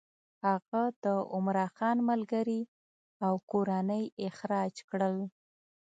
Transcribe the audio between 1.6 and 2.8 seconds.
خان ملګري